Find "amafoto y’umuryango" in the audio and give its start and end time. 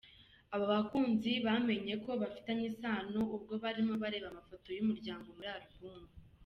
4.33-5.27